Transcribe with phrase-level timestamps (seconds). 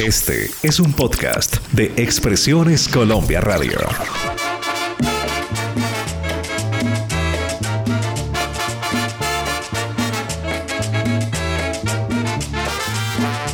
[0.00, 3.78] Este es un podcast de Expresiones Colombia Radio.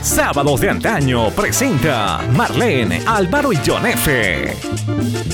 [0.03, 5.30] Sábados de antaño presenta Marlene, Álvaro y John F.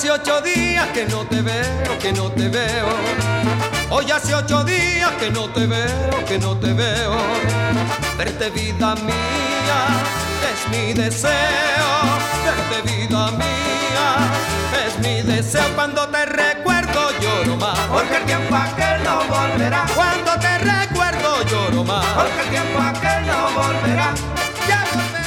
[0.00, 2.88] hace ocho días que no te veo, que no te veo.
[3.90, 7.18] Hoy hace ocho días que no te veo, que no te veo.
[8.16, 9.80] Verte vida mía
[10.50, 11.90] es mi deseo.
[12.46, 14.16] Verte vida mía
[14.86, 15.68] es mi deseo.
[15.74, 17.78] Cuando te recuerdo lloro más.
[17.80, 19.84] Porque el tiempo aquel no volverá.
[19.94, 22.06] Cuando te recuerdo lloro más.
[22.06, 24.14] Porque el tiempo aquel no volverá.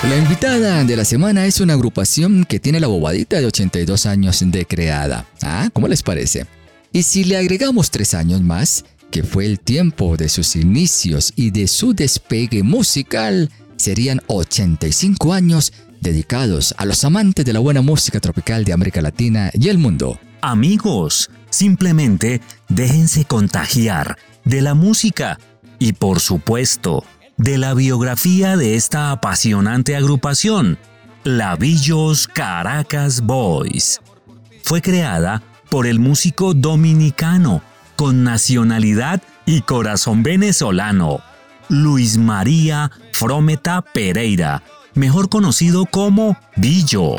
[0.09, 4.43] La invitada de la semana es una agrupación que tiene la bobadita de 82 años
[4.45, 5.25] de creada.
[5.41, 6.45] Ah, ¿cómo les parece?
[6.91, 11.51] Y si le agregamos tres años más, que fue el tiempo de sus inicios y
[11.51, 18.19] de su despegue musical, serían 85 años dedicados a los amantes de la buena música
[18.19, 20.19] tropical de América Latina y el mundo.
[20.41, 25.39] Amigos, simplemente déjense contagiar de la música
[25.79, 27.05] y por supuesto
[27.37, 30.77] de la biografía de esta apasionante agrupación,
[31.23, 34.01] la Villos Caracas Boys.
[34.63, 37.61] Fue creada por el músico dominicano
[37.95, 41.21] con nacionalidad y corazón venezolano,
[41.69, 47.15] Luis María Frometa Pereira, mejor conocido como Villo.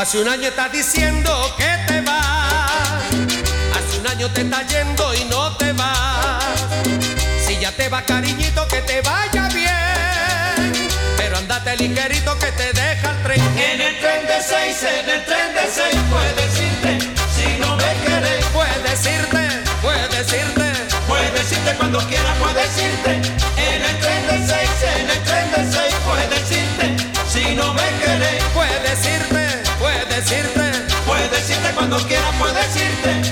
[0.00, 3.02] Hace un año estás diciendo que te vas.
[3.76, 6.42] Hace un año te está yendo y no te vas.
[7.46, 10.88] Si ya te va cariñito, que te vaya bien.
[11.18, 13.40] Pero andate ligerito que te deja el tren.
[13.58, 16.98] En el tren de seis, en el tren de seis, puedes irte.
[17.36, 19.48] Si no me quieres, puedes irte,
[19.82, 20.72] puedes irte.
[21.06, 23.29] Puedes irte cuando quieras, puedes irte.
[31.90, 33.22] Cuando quieras, puedes irte.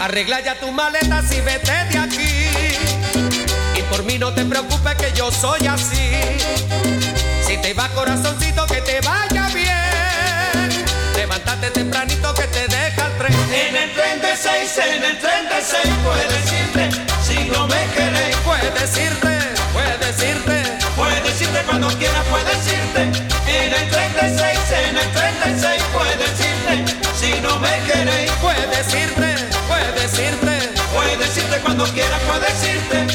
[0.00, 2.48] Arregla ya tus maletas y vete de aquí.
[3.76, 6.10] Y por mí no te preocupes que yo soy así.
[7.46, 9.89] Si te va corazoncito, que te vaya bien.
[14.42, 16.88] 36, en el 36 puedes irte,
[17.22, 18.36] si no me querés.
[18.36, 19.38] Puedes irte,
[19.74, 20.78] puedes irte.
[20.96, 23.02] Puedes irte cuando quieras, puedes irte.
[23.46, 24.58] En el 36,
[24.88, 28.30] en el 36 puedes irte, si no me querés.
[28.40, 29.34] Puedes irte,
[29.68, 30.72] puedes irte.
[30.94, 33.09] Puedes irte cuando quieras, puedes irte.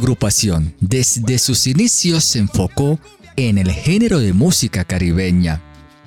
[0.00, 2.98] Agrupación desde sus inicios se enfocó
[3.36, 5.60] en el género de música caribeña,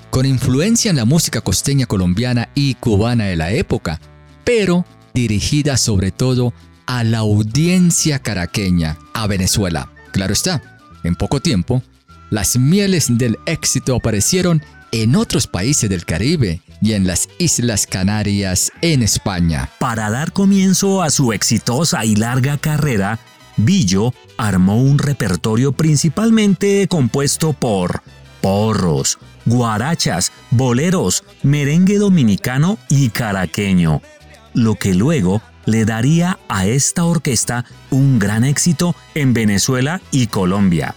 [0.10, 4.02] con influencia en la música costeña colombiana y cubana de la época,
[4.44, 6.56] pero dirigida sobre todo
[6.88, 9.92] a la audiencia caraqueña, a Venezuela.
[10.12, 11.84] Claro está, en poco tiempo,
[12.32, 18.72] las mieles del éxito aparecieron en otros países del Caribe y en las Islas Canarias
[18.82, 19.70] en España.
[19.80, 23.20] Para dar comienzo a su exitosa y larga carrera,
[23.58, 28.02] Billo armó un repertorio principalmente compuesto por
[28.42, 34.02] porros, guarachas, boleros, merengue dominicano y caraqueño,
[34.54, 40.96] lo que luego le daría a esta orquesta un gran éxito en Venezuela y Colombia.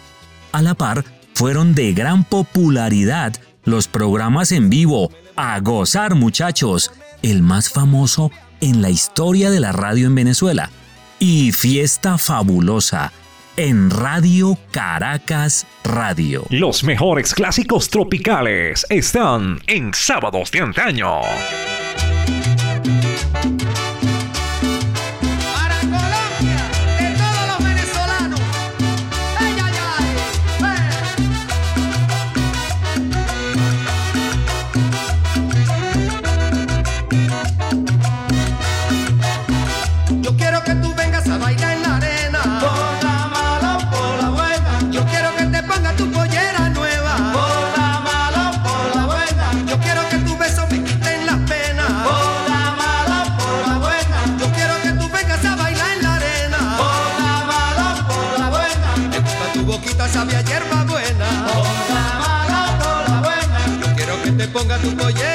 [0.52, 1.04] A la par,
[1.34, 6.90] fueron de gran popularidad los programas en vivo A Gozar Muchachos,
[7.22, 8.30] el más famoso
[8.60, 10.70] en la historia de la radio en Venezuela,
[11.18, 13.12] y Fiesta Fabulosa,
[13.56, 16.44] en Radio Caracas Radio.
[16.50, 21.20] Los mejores clásicos tropicales están en sábados de antaño.
[64.74, 65.25] Tu pollera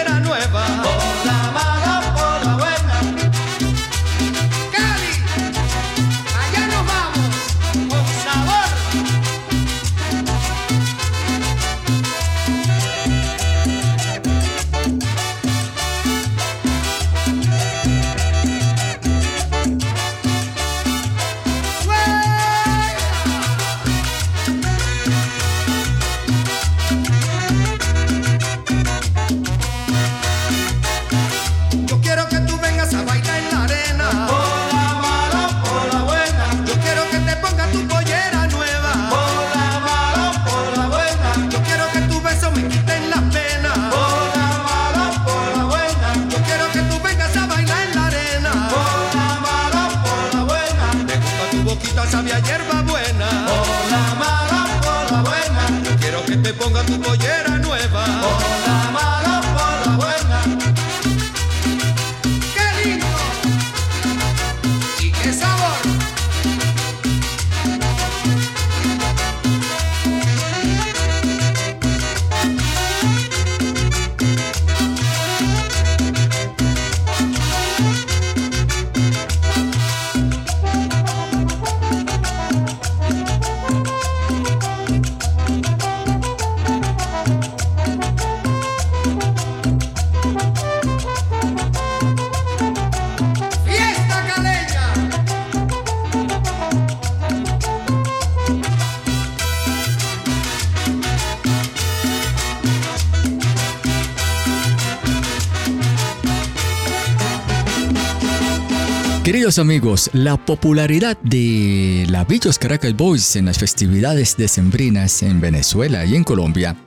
[109.52, 116.06] Queridos amigos, la popularidad de la Villos Caracas Boys en las festividades decembrinas en Venezuela
[116.06, 116.78] y en Colombia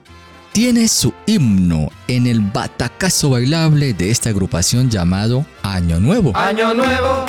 [0.51, 6.35] tiene su himno en el batacazo bailable de esta agrupación llamado Año Nuevo.
[6.35, 7.27] Año Nuevo,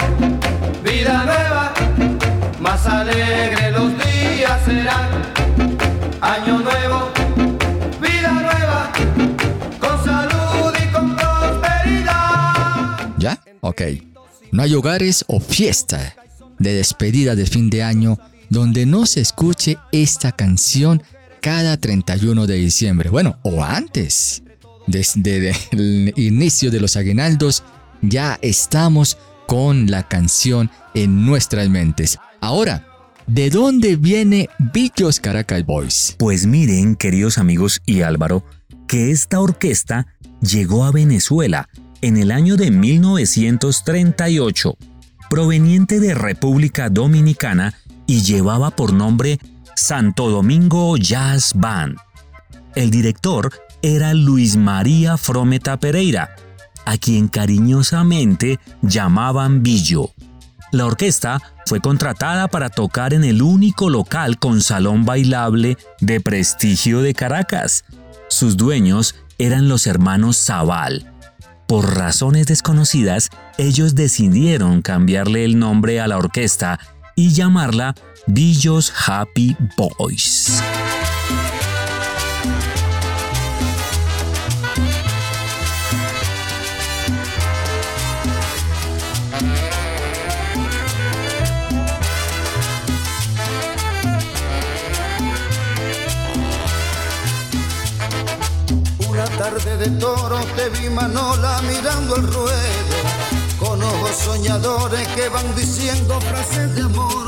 [0.82, 1.74] vida nueva,
[2.58, 5.10] más alegre los días serán.
[6.22, 7.10] Año Nuevo,
[8.00, 8.90] vida nueva,
[9.78, 13.11] con salud y con prosperidad.
[13.18, 13.38] ¿Ya?
[13.61, 13.82] Ok.
[14.56, 16.16] No hay hogares o fiesta
[16.58, 21.02] de despedida de fin de año donde no se escuche esta canción
[21.42, 23.10] cada 31 de diciembre.
[23.10, 24.42] Bueno, o antes.
[24.86, 27.64] Desde el inicio de los aguinaldos
[28.00, 32.18] ya estamos con la canción en nuestras mentes.
[32.40, 32.86] Ahora,
[33.26, 36.16] ¿de dónde viene Villos Caracas Boys?
[36.18, 38.42] Pues miren, queridos amigos y Álvaro,
[38.88, 40.06] que esta orquesta
[40.40, 41.68] llegó a Venezuela
[42.02, 44.76] en el año de 1938,
[45.28, 47.74] proveniente de República Dominicana
[48.06, 49.38] y llevaba por nombre
[49.74, 51.96] Santo Domingo Jazz Band.
[52.74, 56.30] El director era Luis María Frometa Pereira,
[56.84, 60.10] a quien cariñosamente llamaban Billo.
[60.72, 67.00] La orquesta fue contratada para tocar en el único local con salón bailable de prestigio
[67.00, 67.84] de Caracas.
[68.28, 71.12] Sus dueños eran los hermanos Zaval,
[71.66, 76.78] por razones desconocidas, ellos decidieron cambiarle el nombre a la orquesta
[77.14, 77.94] y llamarla
[78.26, 80.62] Billos Happy Boys.
[99.88, 102.97] De toro te vi Manola mirando el ruedo,
[103.59, 107.26] con ojos soñadores que van diciendo frases de amor.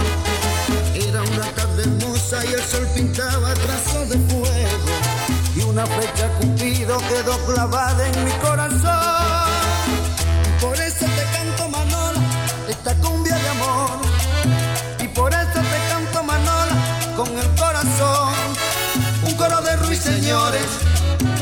[0.94, 4.92] Era una tarde hermosa y el sol pintaba trazos de fuego,
[5.54, 9.07] y una fecha cupido quedó clavada en mi corazón.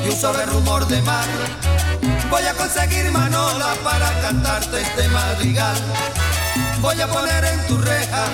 [0.07, 1.25] Y un suave rumor de mar.
[2.31, 5.77] Voy a conseguir Manola para cantarte este madrigal.
[6.81, 8.25] Voy a poner en tu reja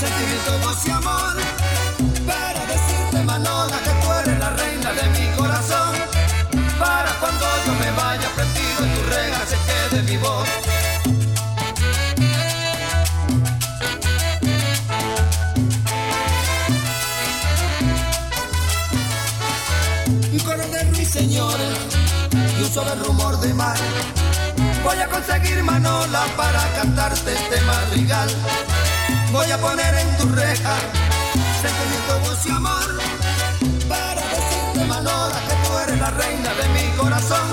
[0.00, 1.45] sentimiento, voz y amor.
[20.36, 21.78] Un coro de ruiseñores
[22.58, 23.78] y un solo rumor de mar.
[24.84, 28.28] Voy a conseguir Manola para cantarte este madrigal.
[29.32, 30.76] Voy a poner en tu reja
[31.62, 33.00] sentimiento, voz y amor.
[33.88, 37.48] Para decirte Manola que tú eres la reina de mi corazón.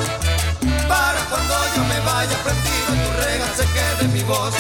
[0.86, 4.54] Para cuando yo me vaya prendido en tu reja se quede mi voz.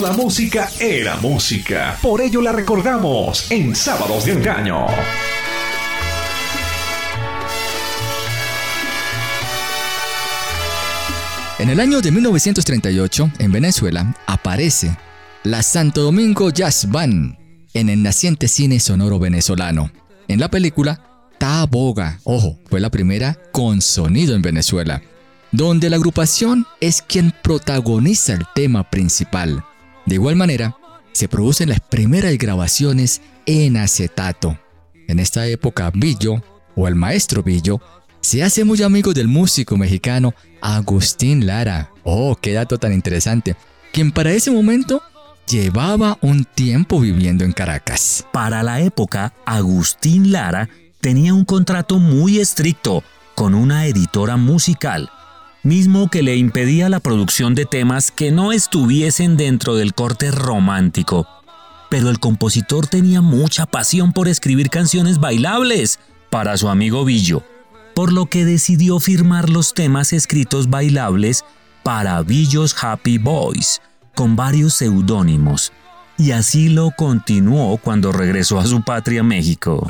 [0.00, 1.98] La música era música.
[2.00, 4.86] Por ello la recordamos en Sábados de Engaño.
[11.58, 14.96] En el año de 1938, en Venezuela, aparece
[15.42, 17.36] la Santo Domingo Jazz Band
[17.74, 19.90] en el naciente cine sonoro venezolano.
[20.28, 25.02] En la película Taboga, ojo, fue la primera con sonido en Venezuela,
[25.52, 29.62] donde la agrupación es quien protagoniza el tema principal.
[30.06, 30.76] De igual manera,
[31.12, 34.58] se producen las primeras grabaciones en acetato.
[35.08, 36.42] En esta época, Billo,
[36.76, 37.80] o el maestro Billo,
[38.20, 41.90] se hace muy amigo del músico mexicano Agustín Lara.
[42.04, 43.56] Oh, qué dato tan interesante.
[43.92, 45.02] Quien para ese momento
[45.48, 48.24] llevaba un tiempo viviendo en Caracas.
[48.32, 50.68] Para la época, Agustín Lara
[51.00, 53.02] tenía un contrato muy estricto
[53.34, 55.10] con una editora musical,
[55.62, 61.26] mismo que le impedía la producción de temas que no estuviesen dentro del corte romántico.
[61.88, 65.98] Pero el compositor tenía mucha pasión por escribir canciones bailables
[66.30, 67.42] para su amigo Billo,
[67.94, 71.44] por lo que decidió firmar los temas escritos bailables
[71.82, 73.82] para Billo's Happy Boys,
[74.14, 75.72] con varios seudónimos,
[76.16, 79.88] y así lo continuó cuando regresó a su patria México.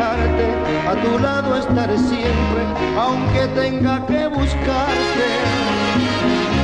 [0.00, 2.62] A tu lado estaré siempre,
[2.96, 5.28] aunque tenga que buscarte.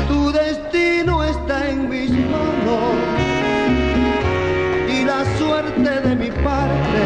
[0.09, 2.95] Tu destino está en mis manos
[4.89, 7.01] y la suerte de mi parte.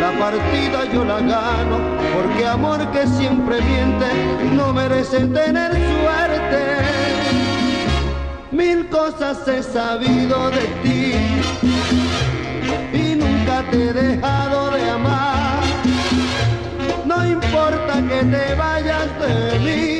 [0.00, 1.78] La partida yo la gano,
[2.14, 4.06] porque amor que siempre miente
[4.54, 6.76] no merece tener suerte.
[8.52, 11.33] Mil cosas he sabido de ti
[13.70, 15.62] te he dejado de amar.
[17.04, 19.90] No importa que te vayas de mí,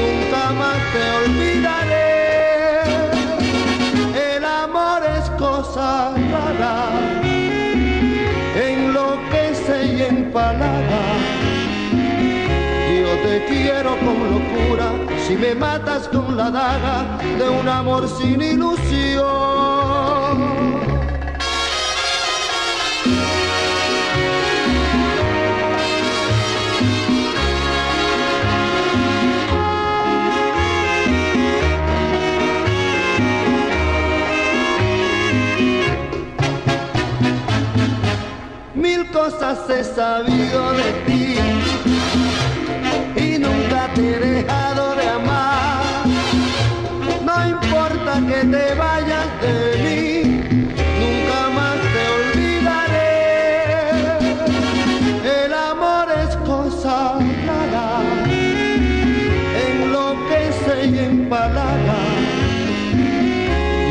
[0.00, 2.08] nunca más te olvidaré.
[4.36, 7.18] El amor es cosa rara
[8.60, 11.02] enloquece y empalaga.
[13.00, 14.92] Yo te quiero con locura,
[15.26, 19.57] si me matas con la daga de un amor sin ilusión.
[39.38, 41.36] Cosas he sabido de ti
[43.16, 46.06] y nunca te he dejado de amar.
[47.22, 49.54] No importa que te vayas de
[49.84, 50.02] mí,
[51.02, 53.12] nunca más te olvidaré.
[55.44, 56.96] El amor es cosa
[57.46, 57.90] rara,
[59.68, 62.00] enloquece y empalaga.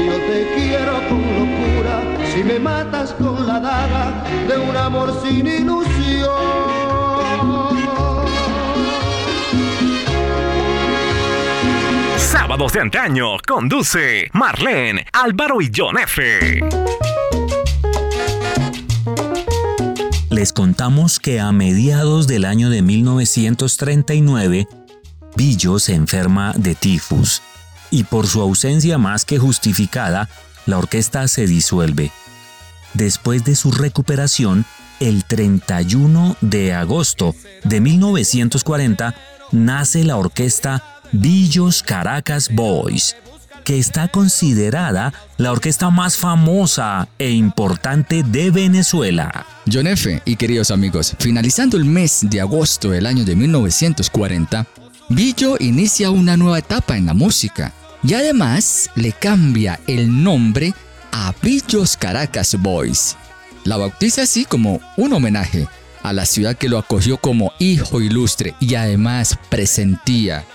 [0.07, 1.95] Yo te quiero con locura,
[2.33, 6.29] si me matas con la daga de un amor sin ilusión.
[12.17, 16.59] Sábados de antaño conduce Marlene, Álvaro y John F.
[20.29, 24.67] Les contamos que a mediados del año de 1939,
[25.35, 27.41] Billo se enferma de tifus
[27.89, 30.29] y por su ausencia más que justificada,
[30.65, 32.11] la orquesta se disuelve.
[32.97, 34.65] Después de su recuperación,
[34.99, 39.13] el 31 de agosto de 1940,
[39.51, 43.15] nace la orquesta Billos Caracas Boys,
[43.63, 49.45] que está considerada la orquesta más famosa e importante de Venezuela.
[49.71, 50.19] John F.
[50.25, 54.65] y queridos amigos, finalizando el mes de agosto del año de 1940,
[55.09, 57.71] Billo inicia una nueva etapa en la música
[58.03, 60.73] y además le cambia el nombre
[61.17, 61.33] a
[61.99, 63.17] Caracas Boys.
[63.63, 65.67] La bautiza así como un homenaje
[66.03, 70.45] a la ciudad que lo acogió como hijo ilustre y además presentía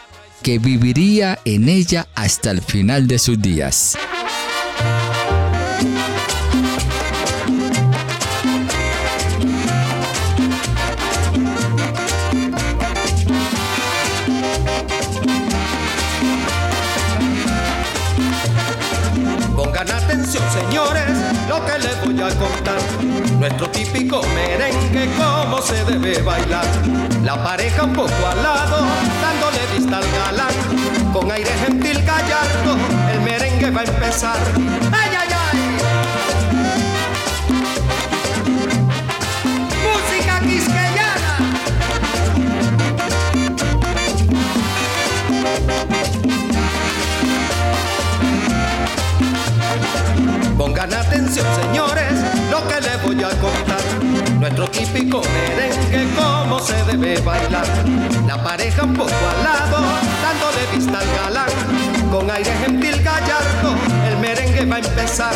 [0.42, 3.96] que viviría en ella hasta el final de sus días.
[22.26, 22.78] A contar.
[23.40, 26.64] Nuestro típico merengue, cómo se debe bailar.
[27.24, 28.86] La pareja un poco al lado,
[29.20, 30.54] dándole vista al galán.
[31.12, 32.76] Con aire gentil gallardo,
[33.12, 34.36] el merengue va a empezar.
[34.92, 35.58] ¡Ay, ay, ay!
[39.82, 41.38] Música quisqueyana.
[50.56, 51.81] Pongan atención, señores,
[54.38, 57.66] Nuestro típico merengue, cómo se debe bailar.
[58.24, 59.84] La pareja un poco al lado,
[60.22, 61.50] dándole vista al galán.
[62.12, 63.74] Con aire gentil gallardo,
[64.08, 65.34] el merengue va a empezar.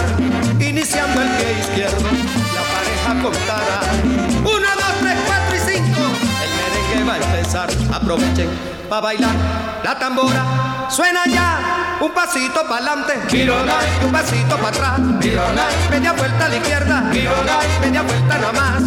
[0.60, 2.08] Iniciando el pie izquierdo,
[2.54, 3.80] la pareja contará.
[4.40, 6.02] Uno, dos, tres, cuatro y cinco.
[6.44, 7.68] El merengue va a empezar.
[7.92, 8.48] Aprovechen
[8.88, 9.34] para bailar
[9.82, 10.65] la tambora.
[10.88, 13.14] Suena ya, un pasito para adelante,
[14.04, 15.00] un pasito para atrás,
[15.90, 17.00] media vuelta a la izquierda,
[17.80, 18.82] media vuelta nada más,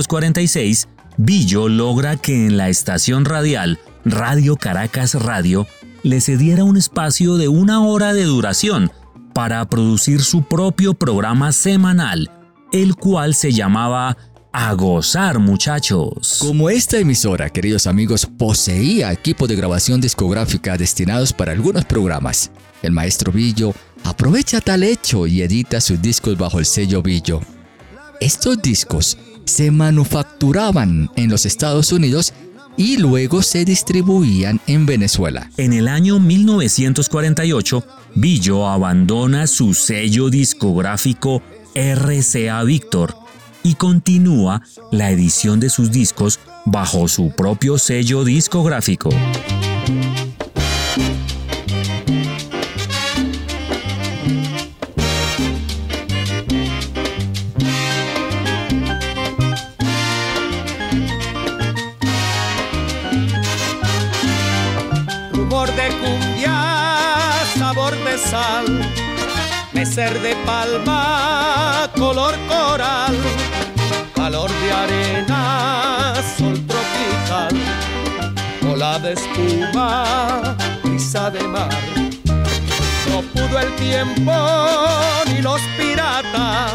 [0.00, 5.66] 1946, Billo logra que en la estación radial Radio Caracas Radio
[6.02, 8.90] le cediera un espacio de una hora de duración
[9.34, 12.30] para producir su propio programa semanal,
[12.72, 14.16] el cual se llamaba
[14.52, 16.38] A Gozar Muchachos.
[16.40, 22.50] Como esta emisora, queridos amigos, poseía equipo de grabación discográfica destinados para algunos programas,
[22.82, 27.40] el maestro Billo aprovecha tal hecho y edita sus discos bajo el sello Billo.
[28.20, 29.16] Estos discos
[29.50, 32.32] se manufacturaban en los Estados Unidos
[32.76, 35.50] y luego se distribuían en Venezuela.
[35.56, 37.84] En el año 1948,
[38.14, 41.42] Billo abandona su sello discográfico
[41.74, 43.14] RCA Victor
[43.62, 49.10] y continúa la edición de sus discos bajo su propio sello discográfico.
[68.30, 68.66] Sal,
[69.72, 73.16] meser de palma, color coral,
[74.14, 77.54] calor de arena, sol tropical,
[78.72, 81.82] ola de espuma, brisa de mar.
[83.08, 84.32] No pudo el tiempo
[85.28, 86.70] ni los piratas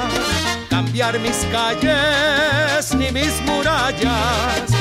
[0.70, 4.76] cambiar mis calles ni mis murallas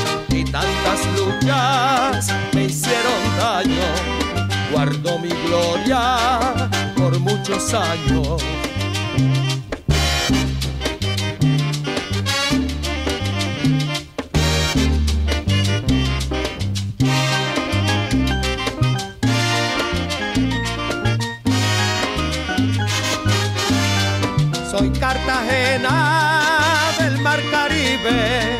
[0.54, 4.13] tantas luchas me hicieron daño.
[4.74, 8.42] Guardo mi gloria por muchos años.
[24.72, 28.58] Soy Cartagena del Mar Caribe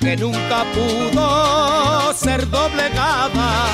[0.00, 3.64] que nunca pudo ser doblegada,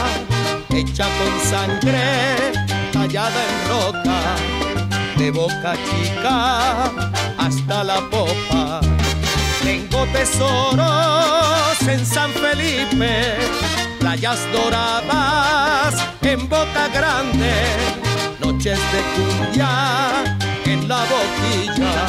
[0.74, 2.52] hecha con sangre
[2.92, 4.20] tallada en roca,
[5.16, 6.90] de boca chica
[7.38, 8.80] hasta la popa.
[9.62, 13.37] Tengo tesoros en San Felipe,
[14.00, 17.52] playas doradas en Boca Grande,
[18.40, 20.24] noches de cumbia
[20.64, 22.06] en la boquilla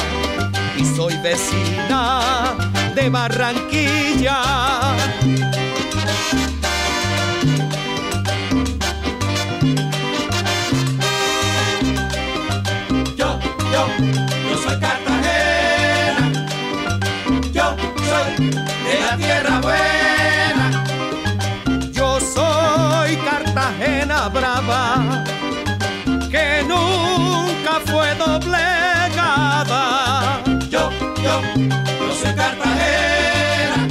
[0.76, 2.54] y soy vecina
[2.94, 4.42] de Barranquilla.
[31.56, 33.88] Yo, soy Cartagena.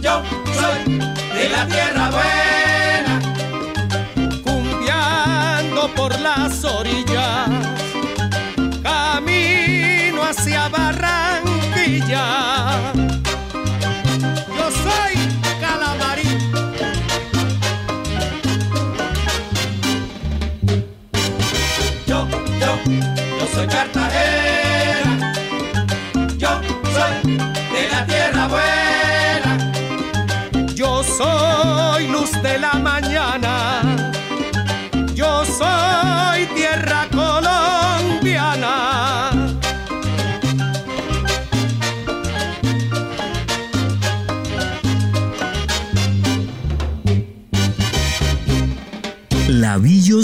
[0.00, 0.22] Yo
[0.58, 0.98] soy
[1.34, 3.20] de la tierra buena.
[4.44, 7.48] cumbiando por las orillas,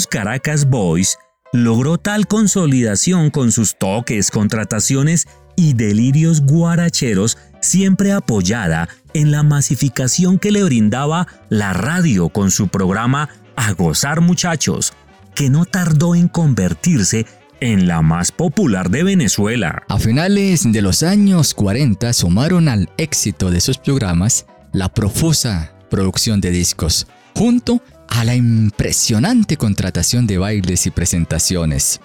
[0.01, 1.19] Caracas Boys
[1.53, 10.39] logró tal consolidación con sus toques, contrataciones y delirios guaracheros, siempre apoyada en la masificación
[10.39, 14.95] que le brindaba la radio con su programa A Gozar Muchachos,
[15.35, 17.27] que no tardó en convertirse
[17.61, 19.83] en la más popular de Venezuela.
[19.89, 26.41] A finales de los años 40 sumaron al éxito de sus programas la profusa producción
[26.41, 31.99] de discos, junto a la impresionante contratación de bailes y presentaciones.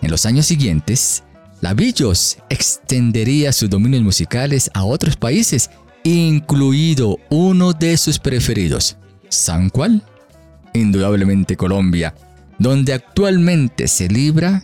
[0.00, 1.24] En los años siguientes,
[1.60, 5.68] Lavillos extendería sus dominios musicales a otros países,
[6.04, 8.98] incluido uno de sus preferidos.
[9.30, 10.04] ¿San cuál?
[10.74, 12.14] Indudablemente Colombia,
[12.60, 14.62] donde actualmente se libra...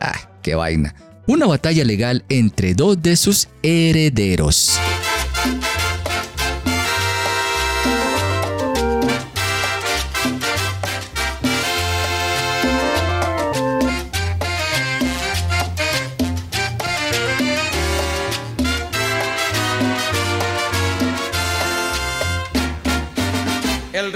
[0.00, 0.96] ¡Ah, qué vaina!
[1.28, 4.80] Una batalla legal entre dos de sus herederos.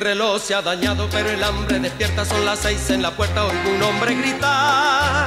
[0.08, 2.24] Reloj se ha dañado, pero el hambre despierta.
[2.24, 5.26] Son las seis en la puerta, oigo un hombre gritar.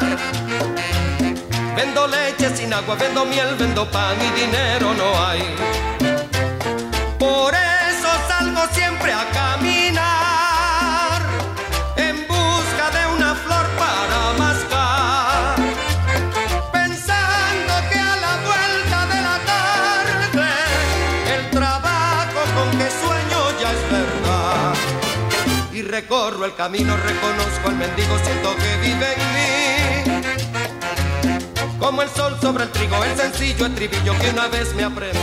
[1.76, 5.42] Vendo leche sin agua, vendo miel, vendo pan y dinero no hay.
[7.20, 11.22] Por eso salgo siempre a caminar
[12.08, 15.56] en busca de una flor para mascar.
[16.74, 20.50] Pensando que a la vuelta de la tarde
[21.36, 24.21] el trabajo con que sueño ya es verdad.
[25.82, 29.52] Recorro el camino, reconozco al mendigo, siento que vive en mí.
[31.80, 35.18] Como el sol sobre el trigo, el sencillo estribillo que una vez me aprendí.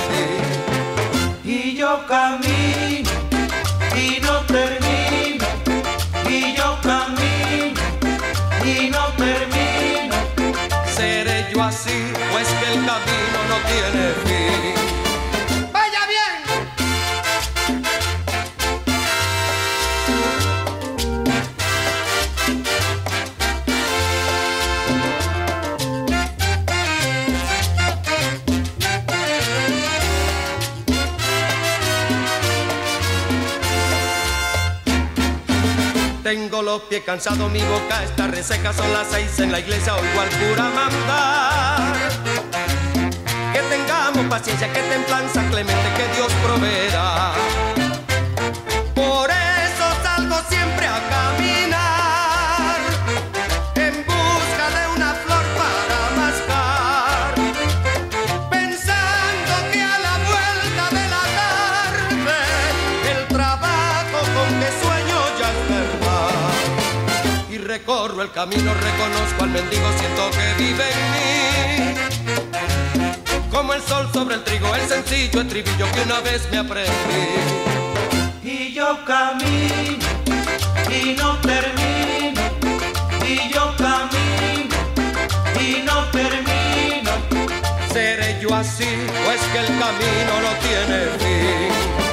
[1.44, 3.10] Y yo camino
[3.96, 5.46] y no termino.
[6.28, 7.80] Y yo camino
[8.64, 10.14] y no termino.
[10.94, 14.37] Seré yo así, pues que el camino no tiene fin.
[36.58, 40.20] Tengo los pies cansados, mi boca está reseca, son las seis en la iglesia, oigo
[40.20, 41.94] al cura mandar.
[43.52, 47.67] Que tengamos paciencia, que templanza clemente, que Dios proveerá.
[68.38, 71.98] Camino, reconozco al mendigo, siento que vive en mí.
[73.50, 76.92] Como el sol sobre el trigo, el sencillo estribillo que una vez me aprendí.
[78.44, 80.06] Y yo camino
[80.88, 82.40] y no termino.
[83.26, 84.76] Y yo camino
[85.60, 87.10] y no termino.
[87.92, 88.86] ¿Seré yo así
[89.26, 92.07] o es que el camino no tiene fin?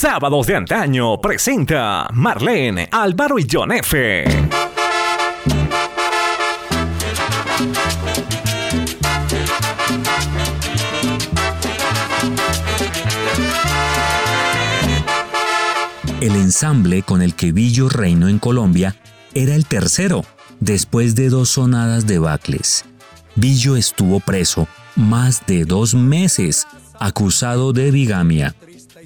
[0.00, 4.24] Sábados de antaño presenta Marlene, Álvaro y John F.
[16.22, 18.96] El ensamble con el que Villo reinó en Colombia
[19.34, 20.24] era el tercero,
[20.60, 22.86] después de dos sonadas de Bacles.
[23.34, 26.66] Villo estuvo preso más de dos meses,
[26.98, 28.54] acusado de bigamia,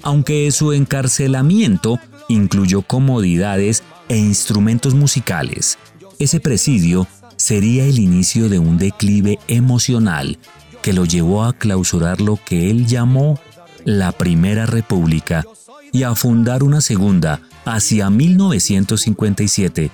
[0.05, 5.77] aunque su encarcelamiento incluyó comodidades e instrumentos musicales.
[6.19, 10.37] Ese presidio sería el inicio de un declive emocional
[10.81, 13.39] que lo llevó a clausurar lo que él llamó
[13.83, 15.43] la Primera República
[15.91, 19.89] y a fundar una segunda hacia 1957,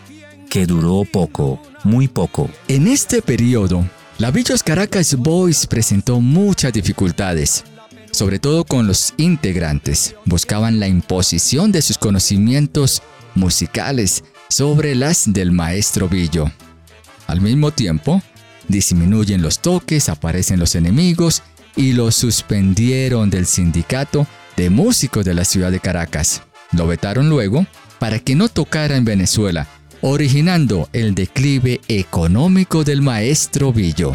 [0.49, 2.49] que duró poco, muy poco.
[2.67, 3.85] En este periodo,
[4.17, 7.63] la Villos Caracas Boys presentó muchas dificultades,
[8.11, 10.15] sobre todo con los integrantes.
[10.25, 13.01] Buscaban la imposición de sus conocimientos
[13.35, 16.51] musicales sobre las del maestro Villo.
[17.27, 18.21] Al mismo tiempo,
[18.67, 21.43] disminuyen los toques, aparecen los enemigos
[21.75, 26.41] y lo suspendieron del sindicato de músicos de la ciudad de Caracas.
[26.73, 27.65] Lo vetaron luego
[27.99, 29.67] para que no tocara en Venezuela,
[30.01, 34.11] originando el declive económico del maestro Villo.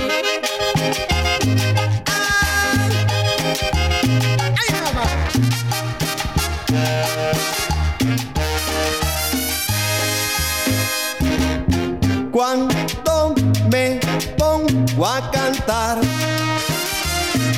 [12.37, 13.35] Cuando
[13.73, 13.99] me
[14.37, 15.99] pongo a cantar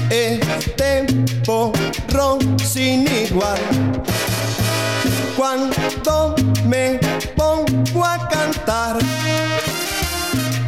[0.08, 1.04] este
[1.44, 3.58] porrón sin igual.
[5.36, 7.00] Cuando me
[7.34, 8.98] pongo a cantar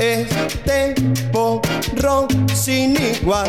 [0.00, 0.96] este
[1.30, 3.48] porrón sin igual.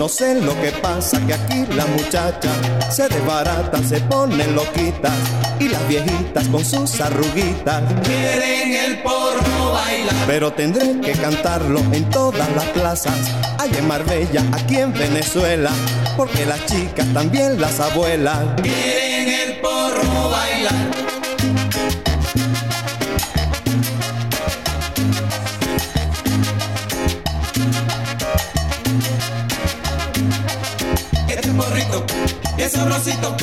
[0.00, 2.56] No sé lo que pasa, que aquí las muchachas
[2.90, 5.12] se desbaratan, se ponen loquitas
[5.58, 7.82] y las viejitas con sus arruguitas.
[8.04, 10.14] Quieren el porno bailar.
[10.26, 15.70] Pero tendré que cantarlo en todas las plazas, allá en Marbella, aquí en Venezuela,
[16.16, 18.38] porque las chicas también las abuelas.
[18.62, 20.89] Quieren el porno bailar.
[32.80, 33.36] Sabrosito,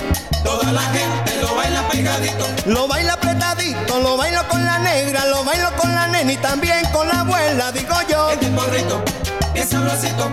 [0.43, 2.45] toda la gente lo baila pegadito.
[2.65, 6.83] Lo baila apretadito, lo bailo con la negra, lo bailo con la nena y también
[6.91, 8.31] con la abuela, digo yo.
[8.31, 9.03] Este porrito
[9.53, 10.31] es sabrosito,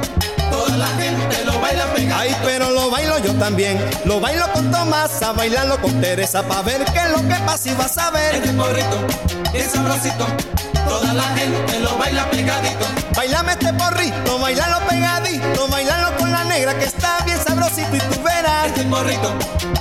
[0.50, 2.16] toda la gente lo baila pegadito.
[2.18, 6.82] Ay, pero lo bailo yo también, lo bailo con Tomasa, bailando con Teresa, pa' ver
[6.86, 8.36] qué es lo que pasa y vas a ver.
[8.36, 9.06] Este porrito
[9.52, 10.26] es sabrosito,
[10.88, 12.86] toda la gente lo baila pegadito.
[13.14, 17.38] Bailame este porrito, bailalo pegadito, bailalo con la negra que está bien
[17.68, 18.66] sabrosito y tú verás.
[18.66, 19.32] Este porrito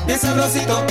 [0.07, 0.85] es sabrosito,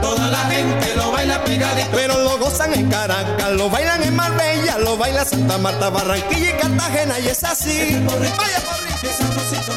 [0.00, 1.88] toda la gente lo baila pegadito.
[1.92, 6.60] Pero lo gozan en Caracas, lo bailan en Marbella, lo baila Santa Marta, Barranquilla y
[6.60, 7.70] Cartagena y es así.
[7.70, 9.08] Este porrito Vaya porrito.
[9.08, 9.72] es sabrosito,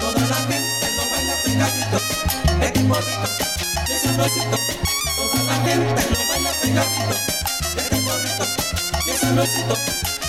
[0.00, 1.98] toda la gente lo baila pegadito.
[2.62, 3.28] Este porrito
[3.88, 4.56] es sabrosito,
[5.16, 7.14] toda la gente lo baila pegadito.
[7.76, 8.44] Este porrito
[9.06, 9.74] es sabrosito,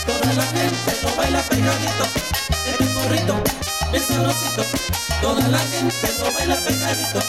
[0.05, 2.05] toda la gente lo baila pegadito.
[2.69, 3.35] Este porrito
[3.93, 4.63] es sabrosito,
[5.21, 7.19] toda la gente lo baila pegadito.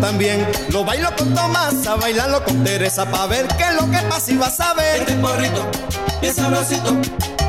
[0.00, 4.32] También, lo bailo con Tomasa, bailalo con Teresa pa' ver qué es lo que pasa
[4.32, 5.00] y vas a ver.
[5.00, 5.70] Este porrito,
[6.20, 6.96] bien sabrosito,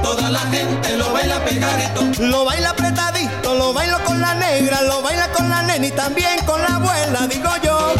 [0.01, 2.23] toda la gente lo baila pegadito.
[2.23, 6.39] Lo baila apretadito, lo bailo con la negra, lo baila con la nena y también
[6.45, 7.93] con la abuela, digo yo.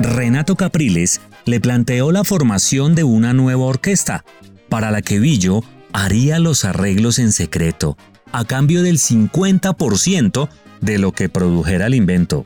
[0.00, 4.24] Renato Capriles le planteó la formación de una nueva orquesta,
[4.68, 7.98] para la que Villo haría los arreglos en secreto,
[8.30, 10.48] a cambio del 50%
[10.80, 12.44] de lo que produjera el invento.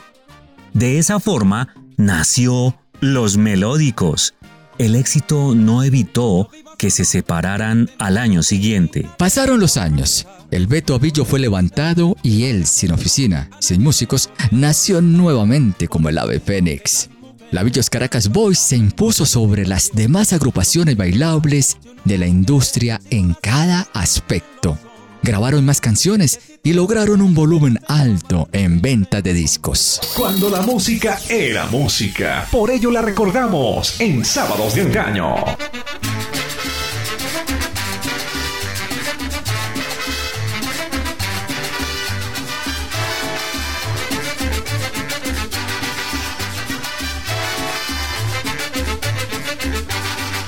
[0.72, 4.34] De esa forma nació Los Melódicos.
[4.78, 9.06] El éxito no evitó que se separaran al año siguiente.
[9.18, 10.26] Pasaron los años.
[10.50, 16.08] El veto a Villo fue levantado y él, sin oficina, sin músicos, nació nuevamente como
[16.08, 17.10] el ave fénix.
[17.54, 23.34] La Villos Caracas Boys se impuso sobre las demás agrupaciones bailables de la industria en
[23.34, 24.76] cada aspecto.
[25.22, 30.00] Grabaron más canciones y lograron un volumen alto en venta de discos.
[30.16, 35.36] Cuando la música era música, por ello la recordamos en Sábados de Engaño.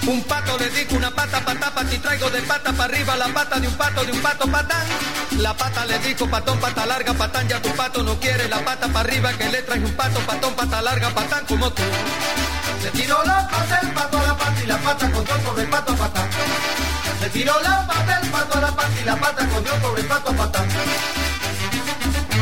[0.07, 3.59] Un pato le dijo una pata, pata, pati, traigo de pata para arriba la pata
[3.59, 4.87] de un pato, de un pato, patán.
[5.39, 8.87] La pata le dijo patón, pata larga, patán, ya tu pato no quiere la pata
[8.87, 11.83] para arriba que le trae un pato, patón, pata larga, patán como tú.
[12.85, 15.71] Le tiró la pata, el pato a la pata y la pata cogió sobre el
[15.71, 16.29] pato a patán.
[17.21, 20.07] Le tiró la pata, el pato a la pata y la pata cogió sobre el
[20.07, 20.69] pato a patán.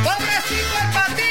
[0.04, 0.78] ¡Pobrecito
[1.18, 1.23] el!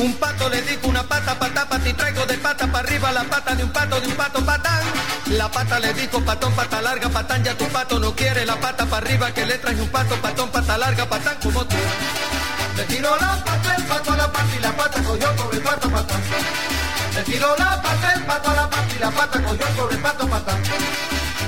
[0.00, 3.56] Un pato le dijo una pata, pata, pati, traigo de pata para arriba la pata
[3.56, 4.80] de un pato, de un pato, patán.
[5.26, 8.86] La pata le dijo patón, pata larga, patán, ya tu pato no quiere la pata
[8.86, 11.76] para arriba que le trae un pato, patón, pata larga, patán como tú.
[12.76, 15.62] Le tiró la pata, el pato a la pata y la pata cogió sobre el
[15.64, 16.20] pato, patán.
[17.14, 20.02] Le tiró la pata, el pato a la pata y la pata cogió sobre el
[20.02, 20.62] pato, patán.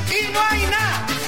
[0.09, 1.20] Y no hay nada.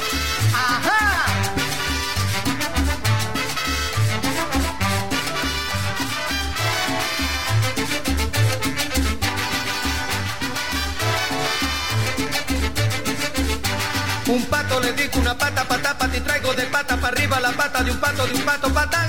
[14.33, 17.83] Un pato le dijo una pata, pata, pati, traigo de pata para arriba la pata
[17.83, 19.07] de un pato, de un pato, patán.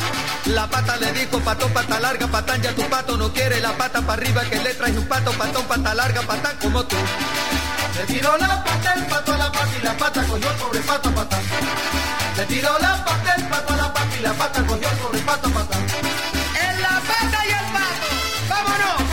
[0.47, 4.01] La pata le dijo patón, pata larga, patán, ya tu pato no quiere la pata
[4.01, 6.97] para arriba que le trae un pato, patón, pata larga, patán, como tú.
[7.95, 11.15] Le tiró la pata, el pato a la pata y la pata cogió el pato,
[11.15, 11.41] patán.
[12.35, 15.49] Le tiró la pata, el pato a la pata y la pata cogió el pato,
[15.51, 15.83] patán.
[16.67, 18.07] En la pata y el pato,
[18.49, 19.12] vámonos.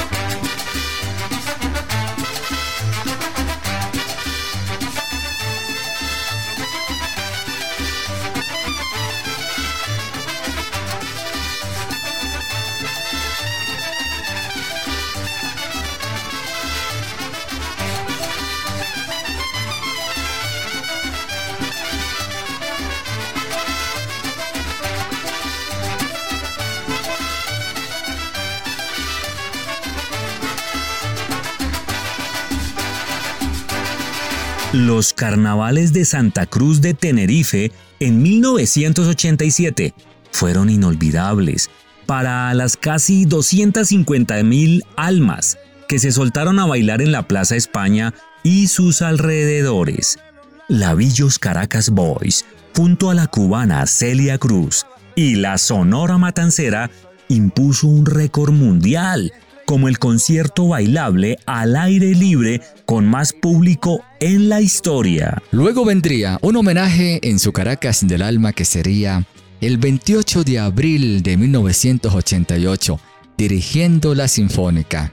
[34.73, 39.95] Los carnavales de Santa Cruz de Tenerife en 1987
[40.31, 41.71] fueron inolvidables
[42.07, 45.59] para las casi 250.000 almas
[45.89, 48.15] que se soltaron a bailar en la Plaza España
[48.45, 50.21] y sus alrededores.
[50.69, 52.45] La Villos Caracas Boys,
[52.77, 56.93] junto a la cubana Celia Cruz y la Sonora Matancera,
[57.29, 59.33] impuso un récord mundial
[59.71, 65.41] como el concierto bailable al aire libre con más público en la historia.
[65.53, 69.25] Luego vendría un homenaje en su Caracas del Alma que sería
[69.61, 72.99] el 28 de abril de 1988,
[73.39, 75.13] dirigiendo la Sinfónica.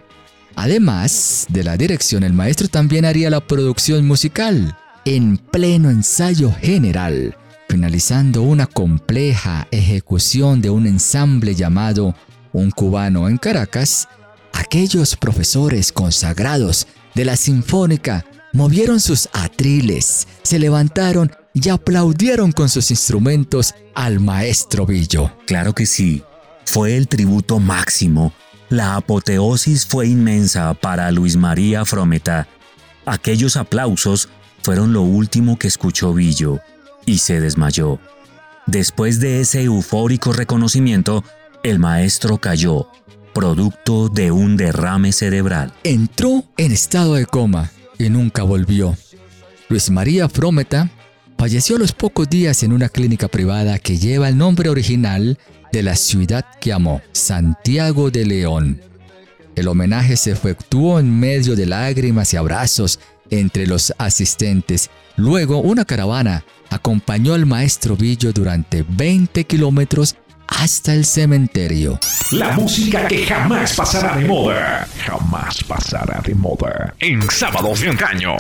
[0.55, 7.37] Además de la dirección, el maestro también haría la producción musical en pleno ensayo general,
[7.69, 12.15] finalizando una compleja ejecución de un ensamble llamado
[12.53, 14.07] Un cubano en Caracas.
[14.57, 22.89] Aquellos profesores consagrados de la Sinfónica movieron sus atriles, se levantaron y aplaudieron con sus
[22.89, 25.31] instrumentos al maestro Villo.
[25.45, 26.23] Claro que sí,
[26.65, 28.33] fue el tributo máximo.
[28.69, 32.47] La apoteosis fue inmensa para Luis María Frometa.
[33.05, 34.27] Aquellos aplausos
[34.63, 36.59] fueron lo último que escuchó Billo
[37.05, 37.99] y se desmayó.
[38.65, 41.23] Después de ese eufórico reconocimiento,
[41.61, 42.87] el maestro cayó,
[43.37, 45.71] producto de un derrame cerebral.
[45.83, 47.69] Entró en estado de coma
[47.99, 48.97] y nunca volvió.
[49.69, 50.89] Luis María Frometa
[51.37, 55.37] falleció a los pocos días en una clínica privada que lleva el nombre original
[55.71, 58.81] de la ciudad que amó, Santiago de León.
[59.55, 64.89] El homenaje se efectuó en medio de lágrimas y abrazos entre los asistentes.
[65.15, 70.15] Luego, una caravana acompañó al maestro Villo durante 20 kilómetros
[70.47, 71.99] hasta el cementerio.
[72.31, 74.87] La música que jamás pasará de moda.
[75.05, 76.95] Jamás pasará de moda.
[76.99, 78.35] En sábados de antaño.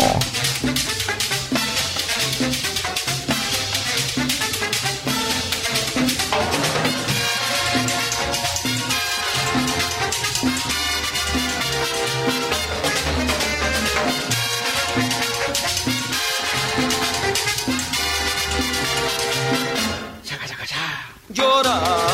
[21.63, 22.06] Llorar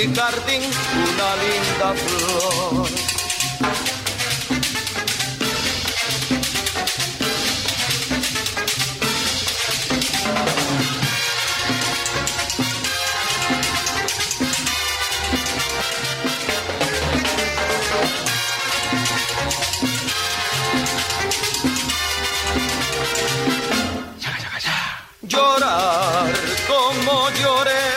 [0.00, 2.88] mi una linda flor.
[25.28, 26.32] llorar
[26.66, 27.89] como lloré.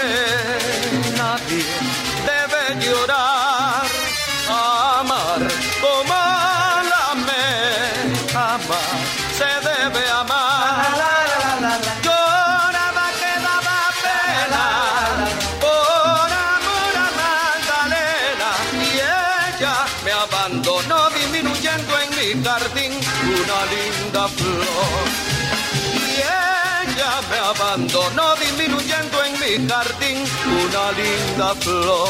[29.57, 30.23] Mi jardín
[30.65, 32.09] una linda flor.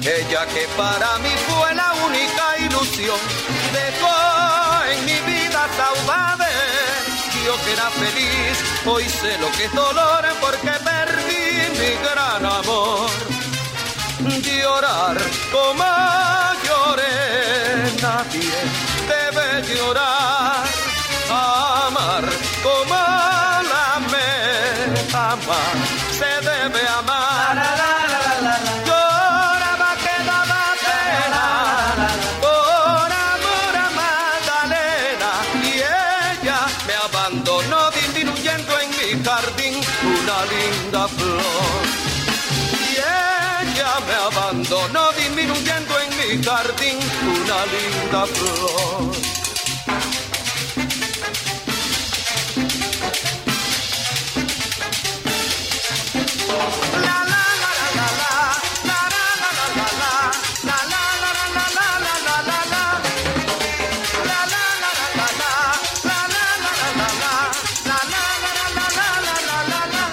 [0.00, 3.18] Ella que para mí fue la única ilusión,
[3.72, 4.16] dejó
[4.90, 6.48] en mi vida saudades.
[7.44, 11.44] Yo que era feliz, hoy sé lo que es dolor porque perdí
[11.80, 13.10] mi gran amor.
[14.42, 15.18] Llorar
[15.52, 16.33] como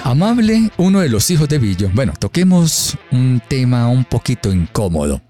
[0.03, 1.89] Amable, uno de los hijos de Billo.
[1.93, 5.21] Bueno, toquemos un tema un poquito incómodo.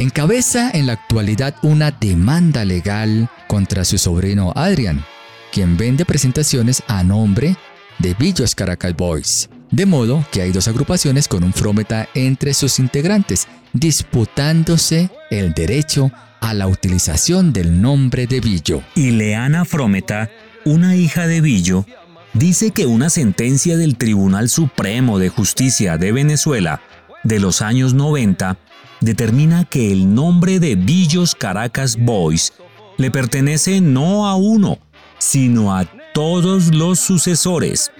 [0.00, 5.04] Encabeza en la actualidad una demanda legal contra su sobrino Adrian,
[5.50, 7.56] quien vende presentaciones a nombre
[7.98, 9.50] de Billos Caracas Boys.
[9.72, 16.12] De modo que hay dos agrupaciones con un frómeta entre sus integrantes, disputándose el derecho
[16.40, 18.82] a la utilización del nombre de Billo.
[18.94, 20.30] Y Leana Frometa,
[20.64, 21.86] una hija de Billo,
[22.34, 26.80] dice que una sentencia del Tribunal Supremo de Justicia de Venezuela
[27.24, 28.58] de los años 90
[29.00, 32.52] determina que el nombre de Billos Caracas Boys
[32.96, 34.78] le pertenece no a uno,
[35.18, 37.92] sino a todos los sucesores.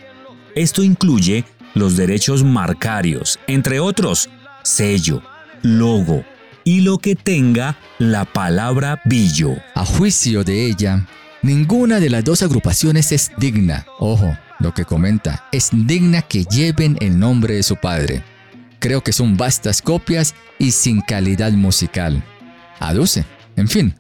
[0.55, 1.45] Esto incluye
[1.75, 4.29] los derechos marcarios, entre otros,
[4.63, 5.23] sello,
[5.63, 6.25] logo
[6.65, 9.57] y lo que tenga la palabra Billo.
[9.75, 11.07] A juicio de ella,
[11.43, 13.87] ninguna de las dos agrupaciones es digna.
[13.99, 18.23] Ojo, lo que comenta, es digna que lleven el nombre de su padre.
[18.79, 22.23] Creo que son vastas copias y sin calidad musical.
[22.79, 23.25] Aduce.
[23.57, 23.95] En fin,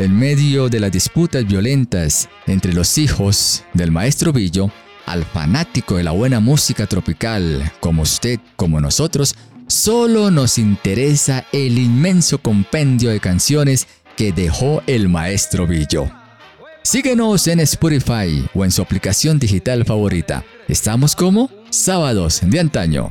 [0.00, 4.70] En medio de las disputas violentas entre los hijos del maestro Billo,
[5.06, 9.34] al fanático de la buena música tropical, como usted, como nosotros,
[9.66, 16.08] solo nos interesa el inmenso compendio de canciones que dejó el maestro Billo.
[16.82, 20.44] Síguenos en Spotify o en su aplicación digital favorita.
[20.68, 23.10] Estamos como Sábados de Antaño.